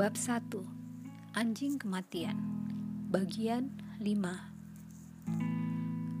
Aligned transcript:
Bab 0.00 0.16
1 0.16 0.56
Anjing 1.36 1.76
Kematian 1.76 2.32
Bagian 3.12 3.68
5 4.00 4.08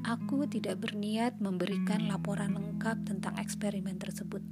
Aku 0.04 0.44
tidak 0.44 0.84
berniat 0.84 1.40
memberikan 1.40 2.04
laporan 2.04 2.60
lengkap 2.60 3.08
tentang 3.08 3.40
eksperimen 3.40 3.96
tersebut. 3.96 4.44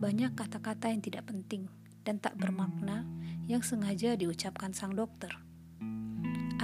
Banyak 0.00 0.40
kata-kata 0.40 0.88
yang 0.88 1.04
tidak 1.04 1.28
penting 1.28 1.68
dan 2.00 2.16
tak 2.16 2.32
bermakna 2.40 3.04
yang 3.44 3.60
sengaja 3.60 4.16
diucapkan 4.16 4.72
sang 4.72 4.96
dokter. 4.96 5.36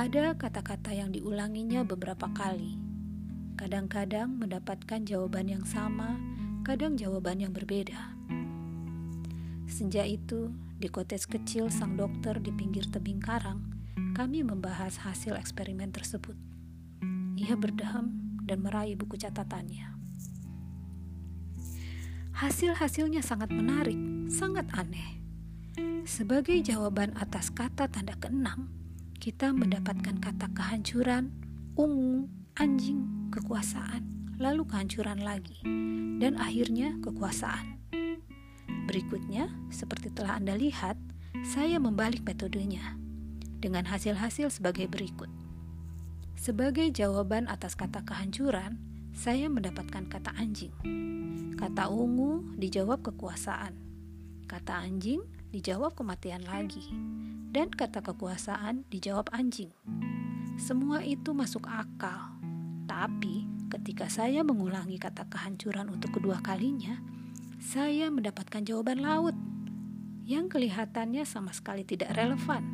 Ada 0.00 0.32
kata-kata 0.32 0.96
yang 0.96 1.12
diulanginya 1.12 1.84
beberapa 1.84 2.32
kali. 2.32 2.80
Kadang-kadang 3.60 4.32
mendapatkan 4.32 5.04
jawaban 5.04 5.52
yang 5.52 5.68
sama, 5.68 6.16
kadang 6.64 6.96
jawaban 6.96 7.44
yang 7.44 7.52
berbeda. 7.52 8.16
Sejak 9.68 10.08
itu, 10.08 10.56
di 10.76 10.92
kotes 10.92 11.24
kecil 11.24 11.72
sang 11.72 11.96
dokter 11.96 12.36
di 12.36 12.52
pinggir 12.52 12.84
tebing 12.92 13.16
karang, 13.16 13.64
kami 14.12 14.44
membahas 14.44 15.00
hasil 15.08 15.32
eksperimen 15.40 15.88
tersebut. 15.88 16.36
Ia 17.40 17.56
berdeham 17.56 18.12
dan 18.44 18.60
meraih 18.60 18.92
buku 18.92 19.16
catatannya. 19.16 19.96
Hasil-hasilnya 22.36 23.24
sangat 23.24 23.48
menarik, 23.48 23.96
sangat 24.28 24.68
aneh. 24.76 25.16
Sebagai 26.04 26.60
jawaban 26.60 27.16
atas 27.16 27.48
kata 27.48 27.88
tanda 27.88 28.12
keenam, 28.20 28.68
kita 29.16 29.56
mendapatkan 29.56 30.20
kata 30.20 30.52
kehancuran, 30.52 31.32
ungu, 31.80 32.28
anjing, 32.60 33.32
kekuasaan, 33.32 34.04
lalu 34.36 34.68
kehancuran 34.68 35.24
lagi, 35.24 35.56
dan 36.20 36.36
akhirnya 36.36 36.92
kekuasaan. 37.00 37.75
Berikutnya, 38.86 39.50
seperti 39.68 40.14
telah 40.14 40.38
Anda 40.38 40.54
lihat, 40.54 40.94
saya 41.42 41.82
membalik 41.82 42.22
metodenya 42.22 42.94
dengan 43.58 43.82
hasil-hasil 43.90 44.62
sebagai 44.62 44.86
berikut. 44.86 45.28
Sebagai 46.38 46.94
jawaban 46.94 47.50
atas 47.50 47.74
kata 47.74 48.06
kehancuran, 48.06 48.78
saya 49.16 49.50
mendapatkan 49.50 50.06
kata 50.06 50.36
anjing. 50.38 50.70
Kata 51.56 51.88
ungu 51.88 52.44
dijawab 52.54 53.00
kekuasaan. 53.02 53.74
Kata 54.46 54.84
anjing 54.84 55.24
dijawab 55.50 55.96
kematian 55.96 56.44
lagi. 56.44 56.84
Dan 57.50 57.72
kata 57.72 58.04
kekuasaan 58.04 58.84
dijawab 58.92 59.32
anjing. 59.32 59.72
Semua 60.60 61.00
itu 61.02 61.32
masuk 61.32 61.64
akal. 61.66 62.36
Tapi 62.84 63.48
ketika 63.72 64.06
saya 64.06 64.44
mengulangi 64.44 65.00
kata 65.00 65.26
kehancuran 65.32 65.88
untuk 65.88 66.20
kedua 66.20 66.38
kalinya, 66.44 67.00
saya 67.56 68.12
mendapatkan 68.12 68.62
jawaban 68.64 69.00
laut 69.00 69.36
yang 70.26 70.50
kelihatannya 70.50 71.24
sama 71.24 71.54
sekali 71.54 71.86
tidak 71.86 72.12
relevan. 72.12 72.66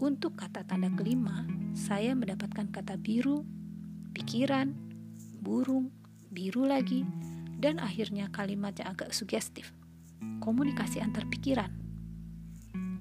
Untuk 0.00 0.34
kata 0.34 0.66
tanda 0.66 0.90
kelima, 0.90 1.46
saya 1.76 2.18
mendapatkan 2.18 2.70
kata 2.74 2.98
biru, 2.98 3.46
pikiran, 4.16 4.74
burung, 5.38 5.94
biru 6.34 6.66
lagi, 6.66 7.06
dan 7.62 7.78
akhirnya 7.78 8.28
kalimat 8.34 8.74
yang 8.80 8.92
agak 8.96 9.14
sugestif. 9.14 9.70
Komunikasi 10.42 10.98
antar 10.98 11.28
pikiran. 11.30 11.70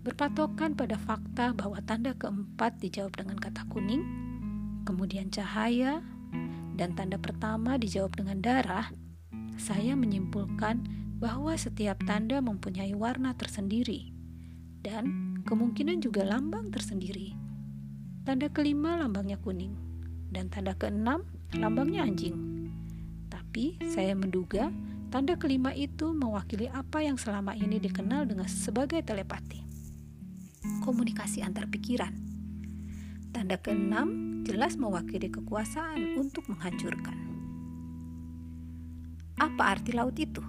Berpatokan 0.03 0.75
pada 0.75 0.99
fakta 0.99 1.55
bahwa 1.55 1.79
tanda 1.87 2.11
keempat 2.13 2.77
dijawab 2.83 3.15
dengan 3.15 3.39
kata 3.39 3.63
kuning, 3.71 4.03
kemudian 4.83 5.31
cahaya, 5.31 6.03
dan 6.75 6.91
tanda 6.93 7.15
pertama 7.15 7.79
dijawab 7.79 8.11
dengan 8.19 8.43
darah, 8.43 8.91
saya 9.57 9.93
menyimpulkan 9.95 10.81
bahwa 11.23 11.55
setiap 11.55 12.03
tanda 12.03 12.43
mempunyai 12.43 12.91
warna 12.91 13.31
tersendiri 13.37 14.11
dan 14.83 15.39
kemungkinan 15.47 16.03
juga 16.03 16.27
lambang 16.27 16.67
tersendiri. 16.69 17.31
Tanda 18.27 18.51
kelima 18.51 18.99
lambangnya 18.99 19.39
kuning 19.39 19.71
dan 20.31 20.51
tanda 20.51 20.75
keenam 20.75 21.23
lambangnya 21.55 22.03
anjing. 22.03 22.35
Tapi 23.31 23.79
saya 23.87 24.15
menduga 24.15 24.67
tanda 25.13 25.39
kelima 25.39 25.71
itu 25.71 26.11
mewakili 26.11 26.67
apa 26.67 26.99
yang 26.99 27.15
selama 27.15 27.55
ini 27.55 27.79
dikenal 27.79 28.27
dengan 28.27 28.47
sebagai 28.51 28.99
telepati. 28.99 29.63
Komunikasi 30.83 31.39
antar 31.43 31.71
pikiran. 31.71 32.11
Tanda 33.31 33.57
keenam 33.59 34.41
jelas 34.43 34.75
mewakili 34.75 35.31
kekuasaan 35.31 36.19
untuk 36.19 36.45
menghancurkan. 36.51 37.32
Apa 39.43 39.75
arti 39.75 39.91
laut 39.91 40.15
itu? 40.15 40.39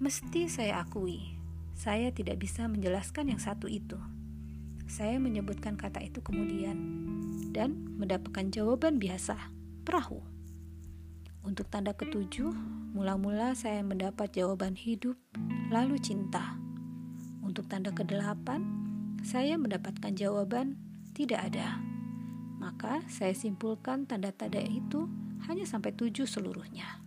Mesti 0.00 0.48
saya 0.48 0.80
akui, 0.80 1.36
saya 1.76 2.08
tidak 2.16 2.40
bisa 2.40 2.64
menjelaskan 2.64 3.28
yang 3.28 3.36
satu 3.36 3.68
itu. 3.68 4.00
Saya 4.88 5.20
menyebutkan 5.20 5.76
kata 5.76 6.00
itu 6.00 6.24
kemudian 6.24 6.80
dan 7.52 7.76
mendapatkan 8.00 8.48
jawaban 8.48 8.96
biasa, 8.96 9.36
perahu. 9.84 10.24
Untuk 11.44 11.68
tanda 11.68 11.92
ketujuh, 11.92 12.56
mula-mula 12.96 13.52
saya 13.52 13.84
mendapat 13.84 14.32
jawaban 14.32 14.72
hidup, 14.72 15.20
lalu 15.68 16.00
cinta. 16.00 16.56
Untuk 17.44 17.68
tanda 17.68 17.92
kedelapan, 17.92 18.64
saya 19.20 19.60
mendapatkan 19.60 20.16
jawaban 20.16 20.80
tidak 21.12 21.52
ada. 21.52 21.84
Maka 22.56 23.04
saya 23.12 23.36
simpulkan 23.36 24.08
tanda-tanda 24.08 24.64
itu 24.64 25.27
hanya 25.46 25.62
sampai 25.68 25.94
tujuh 25.94 26.26
seluruhnya. 26.26 27.04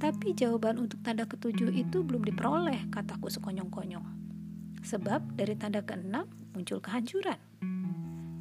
Tapi 0.00 0.32
jawaban 0.32 0.80
untuk 0.80 1.02
tanda 1.04 1.28
ketujuh 1.28 1.74
itu 1.76 2.00
belum 2.00 2.24
diperoleh, 2.24 2.88
kataku 2.88 3.28
sekonyong-konyong. 3.28 4.06
Sebab 4.80 5.36
dari 5.36 5.58
tanda 5.60 5.84
keenam 5.84 6.24
muncul 6.56 6.80
kehancuran. 6.80 7.36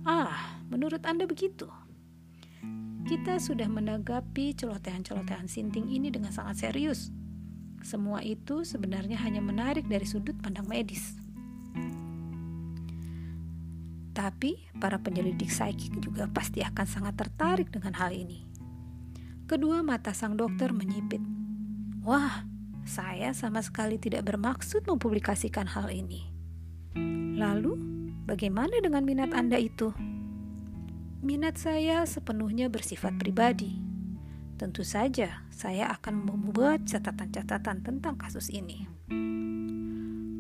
Ah, 0.07 0.63
menurut 0.71 1.03
Anda 1.03 1.27
begitu? 1.27 1.67
Kita 3.03 3.41
sudah 3.41 3.67
menanggapi 3.67 4.55
celotehan-celotehan 4.55 5.51
sinting 5.51 5.91
ini 5.91 6.07
dengan 6.07 6.31
sangat 6.31 6.63
serius. 6.63 7.11
Semua 7.83 8.23
itu 8.23 8.63
sebenarnya 8.63 9.19
hanya 9.19 9.43
menarik 9.43 9.87
dari 9.91 10.07
sudut 10.07 10.39
pandang 10.39 10.67
medis. 10.67 11.19
Tapi 14.13 14.69
para 14.81 14.97
penyelidik 14.99 15.53
psikik 15.53 16.01
juga 16.01 16.25
pasti 16.29 16.65
akan 16.65 16.87
sangat 16.87 17.15
tertarik 17.15 17.69
dengan 17.69 17.93
hal 17.95 18.11
ini. 18.11 18.49
Kedua 19.49 19.81
mata 19.81 20.13
sang 20.13 20.37
dokter 20.37 20.69
menyipit. 20.69 21.21
Wah, 22.05 22.45
saya 22.85 23.33
sama 23.33 23.61
sekali 23.61 23.97
tidak 24.01 24.25
bermaksud 24.29 24.85
mempublikasikan 24.85 25.65
hal 25.69 25.89
ini. 25.93 26.29
Lalu, 27.37 27.77
bagaimana 28.25 28.81
dengan 28.81 29.05
minat 29.05 29.33
Anda 29.33 29.57
itu? 29.61 29.93
Minat 31.19 31.57
saya 31.61 32.05
sepenuhnya 32.05 32.69
bersifat 32.69 33.17
pribadi. 33.17 33.77
Tentu 34.59 34.83
saja, 34.83 35.47
saya 35.53 35.87
akan 35.95 36.27
membuat 36.27 36.83
catatan-catatan 36.83 37.79
tentang 37.79 38.15
kasus 38.19 38.51
ini. 38.51 38.89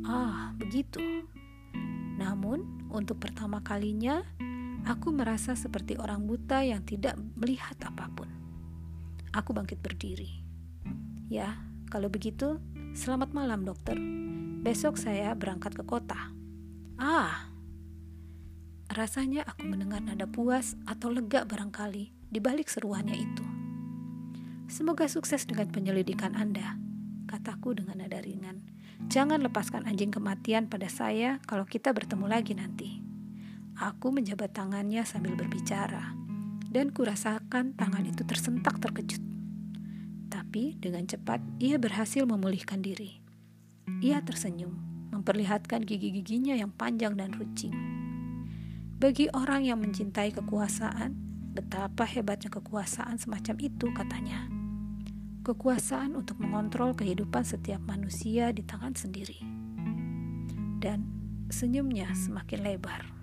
Ah, 0.03 0.51
begitu. 0.59 1.23
Namun, 2.19 2.91
untuk 2.91 3.23
pertama 3.23 3.63
kalinya, 3.63 4.27
aku 4.83 5.15
merasa 5.15 5.55
seperti 5.55 5.95
orang 5.95 6.27
buta 6.27 6.59
yang 6.67 6.83
tidak 6.83 7.15
melihat 7.39 7.79
apa 7.87 8.11
pun. 8.11 8.27
Aku 9.31 9.55
bangkit 9.55 9.79
berdiri. 9.79 10.43
Ya, 11.31 11.63
kalau 11.87 12.11
begitu, 12.11 12.59
selamat 12.91 13.31
malam, 13.31 13.63
dokter. 13.63 13.95
Besok 14.59 14.99
saya 14.99 15.31
berangkat 15.31 15.79
ke 15.79 15.87
kota. 15.87 16.35
Ah, 16.99 17.47
rasanya 18.91 19.47
aku 19.47 19.63
mendengar 19.63 20.03
nada 20.03 20.27
puas 20.27 20.75
atau 20.83 21.07
lega 21.07 21.47
barangkali 21.47 22.11
di 22.27 22.39
balik 22.43 22.67
seruannya 22.67 23.15
itu. 23.15 23.45
Semoga 24.67 25.07
sukses 25.07 25.47
dengan 25.47 25.71
penyelidikan 25.71 26.35
Anda, 26.35 26.75
kataku 27.31 27.79
dengan 27.79 28.03
nada 28.03 28.19
ringan 28.19 28.78
Jangan 29.07 29.39
lepaskan 29.39 29.87
anjing 29.87 30.11
kematian 30.11 30.67
pada 30.67 30.91
saya 30.91 31.39
kalau 31.47 31.63
kita 31.63 31.95
bertemu 31.95 32.27
lagi 32.27 32.51
nanti. 32.51 32.99
Aku 33.79 34.11
menjabat 34.11 34.51
tangannya 34.51 35.07
sambil 35.07 35.39
berbicara, 35.39 36.11
dan 36.67 36.91
kurasakan 36.91 37.79
tangan 37.79 38.03
itu 38.03 38.27
tersentak 38.27 38.75
terkejut. 38.83 39.23
Tapi 40.27 40.75
dengan 40.75 41.07
cepat 41.07 41.39
ia 41.63 41.79
berhasil 41.79 42.27
memulihkan 42.27 42.83
diri. 42.83 43.23
Ia 44.03 44.19
tersenyum, 44.19 44.75
memperlihatkan 45.15 45.87
gigi-giginya 45.87 46.59
yang 46.59 46.75
panjang 46.75 47.15
dan 47.15 47.31
runcing. 47.31 47.71
Bagi 48.99 49.31
orang 49.31 49.63
yang 49.63 49.79
mencintai 49.79 50.35
kekuasaan, 50.35 51.15
betapa 51.55 52.03
hebatnya 52.03 52.51
kekuasaan 52.51 53.15
semacam 53.15 53.55
itu, 53.63 53.87
katanya 53.95 54.58
kekuasaan 55.43 56.15
untuk 56.15 56.39
mengontrol 56.39 56.95
kehidupan 56.95 57.43
setiap 57.43 57.79
manusia 57.83 58.51
di 58.55 58.63
tangan 58.63 58.95
sendiri. 58.95 59.39
Dan 60.79 61.03
senyumnya 61.51 62.11
semakin 62.15 62.59
lebar. 62.63 63.18